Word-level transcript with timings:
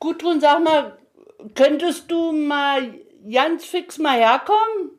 Gudrun, 0.00 0.40
sag 0.40 0.64
mal, 0.64 0.96
könntest 1.54 2.10
du 2.10 2.32
mal 2.32 2.94
ganz 3.30 3.66
fix 3.66 3.98
mal 3.98 4.18
herkommen? 4.18 4.92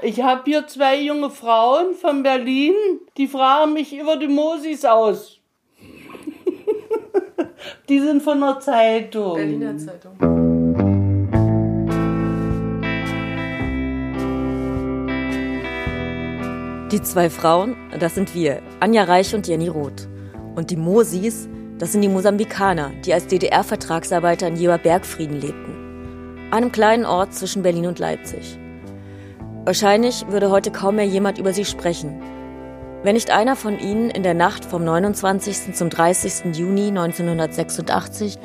Ich 0.00 0.22
habe 0.22 0.42
hier 0.44 0.64
zwei 0.68 1.00
junge 1.00 1.30
Frauen 1.30 1.94
von 1.94 2.22
Berlin, 2.22 2.74
die 3.16 3.26
fragen 3.26 3.72
mich 3.72 3.98
über 3.98 4.16
die 4.16 4.28
Mosis 4.28 4.84
aus. 4.84 5.40
die 7.88 7.98
sind 7.98 8.22
von 8.22 8.40
der 8.40 8.60
Zeitung. 8.60 9.34
Berliner 9.34 9.76
Zeitung. 9.76 10.18
Die 16.92 17.02
zwei 17.02 17.28
Frauen, 17.28 17.74
das 17.98 18.14
sind 18.14 18.36
wir, 18.36 18.62
Anja 18.78 19.02
Reich 19.02 19.34
und 19.34 19.48
Jenny 19.48 19.66
Roth. 19.66 20.06
Und 20.54 20.70
die 20.70 20.76
Mosis, 20.76 21.48
das 21.78 21.92
sind 21.92 22.02
die 22.02 22.08
Mosambikaner, 22.08 22.92
die 23.04 23.12
als 23.12 23.26
DDR-Vertragsarbeiter 23.26 24.46
in 24.46 24.56
Jeber 24.56 24.78
Bergfrieden 24.78 25.40
lebten. 25.40 26.48
Einem 26.50 26.70
kleinen 26.70 27.04
Ort 27.04 27.34
zwischen 27.34 27.62
Berlin 27.62 27.86
und 27.86 27.98
Leipzig. 27.98 28.58
Wahrscheinlich 29.64 30.26
würde 30.28 30.50
heute 30.50 30.70
kaum 30.70 30.96
mehr 30.96 31.06
jemand 31.06 31.38
über 31.38 31.52
sie 31.52 31.64
sprechen. 31.64 32.22
Wenn 33.02 33.14
nicht 33.14 33.30
einer 33.30 33.56
von 33.56 33.78
ihnen 33.78 34.10
in 34.10 34.22
der 34.22 34.34
Nacht 34.34 34.64
vom 34.64 34.84
29. 34.84 35.74
zum 35.74 35.90
30. 35.90 36.56
Juni 36.56 36.88
1986 36.88 38.38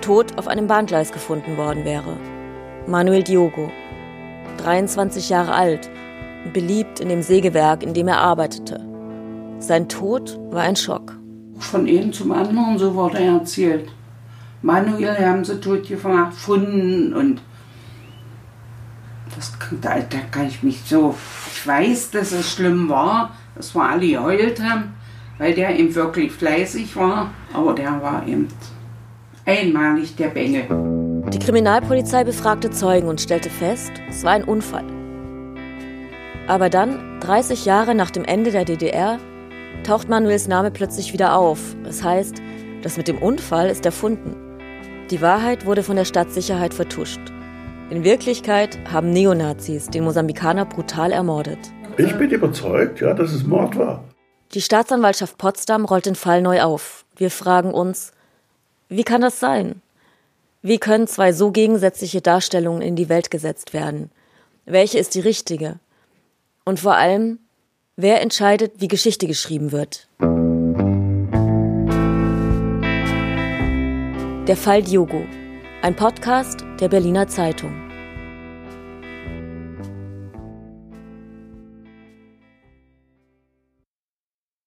tot 0.00 0.38
auf 0.38 0.48
einem 0.48 0.68
Bahngleis 0.68 1.12
gefunden 1.12 1.56
worden 1.56 1.84
wäre. 1.84 2.16
Manuel 2.86 3.22
Diogo, 3.22 3.70
23 4.58 5.28
Jahre 5.28 5.52
alt 5.52 5.90
und 6.44 6.52
beliebt 6.52 7.00
in 7.00 7.08
dem 7.08 7.22
Sägewerk, 7.22 7.82
in 7.82 7.94
dem 7.94 8.08
er 8.08 8.18
arbeitete. 8.18 8.80
Sein 9.58 9.88
Tod 9.88 10.38
war 10.50 10.62
ein 10.62 10.76
Schock. 10.76 11.19
Von 11.60 11.86
einem 11.86 12.12
zum 12.12 12.32
anderen, 12.32 12.78
so 12.78 12.94
wurde 12.94 13.18
er 13.18 13.34
erzählt. 13.34 13.88
Manuel 14.62 15.16
haben 15.24 15.44
sie 15.44 15.60
tot 15.60 15.86
gefunden 15.86 17.14
und 17.14 17.40
das 19.34 19.52
da, 19.80 20.00
da 20.00 20.18
kann 20.30 20.48
ich 20.48 20.62
mich 20.62 20.82
so. 20.84 21.14
Ich 21.52 21.66
weiß, 21.66 22.10
dass 22.10 22.32
es 22.32 22.52
schlimm 22.52 22.88
war, 22.88 23.30
dass 23.54 23.74
wir 23.74 23.82
alle 23.82 24.06
geheult 24.06 24.60
haben, 24.60 24.94
weil 25.38 25.54
der 25.54 25.78
eben 25.78 25.94
wirklich 25.94 26.32
fleißig 26.32 26.96
war, 26.96 27.30
aber 27.52 27.74
der 27.74 28.02
war 28.02 28.26
eben 28.26 28.48
einmalig 29.46 30.16
der 30.16 30.28
Bengel. 30.28 30.64
Die 31.32 31.38
Kriminalpolizei 31.38 32.24
befragte 32.24 32.70
Zeugen 32.70 33.08
und 33.08 33.20
stellte 33.20 33.50
fest, 33.50 33.92
es 34.08 34.24
war 34.24 34.32
ein 34.32 34.44
Unfall. 34.44 34.84
Aber 36.48 36.68
dann, 36.68 37.20
30 37.20 37.64
Jahre 37.64 37.94
nach 37.94 38.10
dem 38.10 38.24
Ende 38.24 38.50
der 38.50 38.64
DDR, 38.64 39.18
taucht 39.84 40.08
Manuels 40.08 40.48
Name 40.48 40.70
plötzlich 40.70 41.12
wieder 41.12 41.34
auf. 41.34 41.76
Das 41.84 42.02
heißt, 42.02 42.40
das 42.82 42.96
mit 42.96 43.08
dem 43.08 43.18
Unfall 43.18 43.68
ist 43.68 43.84
erfunden. 43.86 44.36
Die 45.10 45.20
Wahrheit 45.20 45.66
wurde 45.66 45.82
von 45.82 45.96
der 45.96 46.04
Stadtsicherheit 46.04 46.72
vertuscht. 46.74 47.20
In 47.90 48.04
Wirklichkeit 48.04 48.78
haben 48.92 49.10
Neonazis 49.10 49.88
den 49.88 50.04
Mosambikaner 50.04 50.64
brutal 50.64 51.10
ermordet. 51.10 51.58
Ich 51.96 52.16
bin 52.16 52.30
überzeugt, 52.30 53.00
ja, 53.00 53.12
dass 53.14 53.32
es 53.32 53.44
Mord 53.44 53.76
war. 53.76 54.04
Die 54.54 54.60
Staatsanwaltschaft 54.60 55.38
Potsdam 55.38 55.84
rollt 55.84 56.06
den 56.06 56.14
Fall 56.14 56.42
neu 56.42 56.62
auf. 56.62 57.04
Wir 57.16 57.30
fragen 57.30 57.72
uns, 57.74 58.12
wie 58.88 59.04
kann 59.04 59.20
das 59.20 59.40
sein? 59.40 59.82
Wie 60.62 60.78
können 60.78 61.06
zwei 61.06 61.32
so 61.32 61.50
gegensätzliche 61.50 62.20
Darstellungen 62.20 62.82
in 62.82 62.96
die 62.96 63.08
Welt 63.08 63.30
gesetzt 63.30 63.72
werden? 63.72 64.10
Welche 64.66 64.98
ist 64.98 65.14
die 65.14 65.20
richtige? 65.20 65.78
Und 66.64 66.80
vor 66.80 66.94
allem, 66.94 67.38
wer 68.02 68.20
entscheidet, 68.20 68.74
wie 68.78 68.88
Geschichte 68.88 69.26
geschrieben 69.26 69.72
wird? 69.72 70.08
Der 74.48 74.56
Fall 74.56 74.82
Diogo, 74.82 75.24
ein 75.82 75.94
Podcast 75.96 76.64
der 76.80 76.88
Berliner 76.88 77.28
Zeitung. 77.28 77.89